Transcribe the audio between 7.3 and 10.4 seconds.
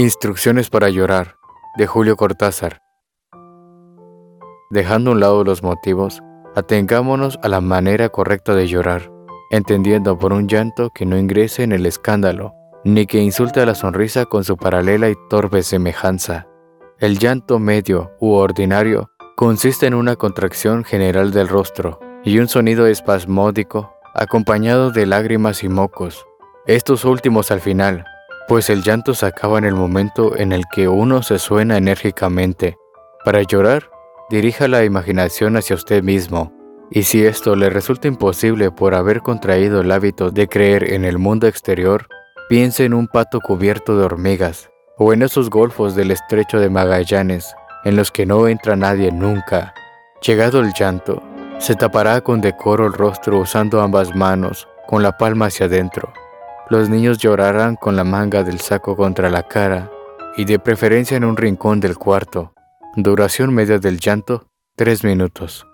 a la manera correcta de llorar, entendiendo por